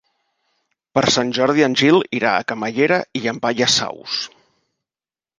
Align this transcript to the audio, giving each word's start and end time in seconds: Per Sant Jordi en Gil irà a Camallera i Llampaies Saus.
Per 0.97 1.01
Sant 1.15 1.33
Jordi 1.37 1.65
en 1.65 1.75
Gil 1.81 1.99
irà 2.19 2.31
a 2.37 2.45
Camallera 2.51 2.97
i 3.19 3.21
Llampaies 3.25 3.77
Saus. 3.83 4.17